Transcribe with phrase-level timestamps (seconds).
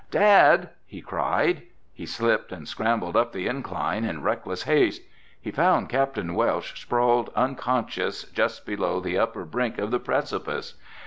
[0.09, 1.61] "Dad!" he cried.
[1.93, 5.03] He slipped and scrambled up the incline in reckless haste.
[5.39, 6.17] He found Capt.
[6.17, 10.73] Welsh sprawled unconscious just below the upper brink of the precipice.